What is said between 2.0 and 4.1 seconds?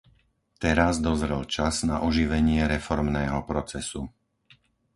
oživenie reformného procesu.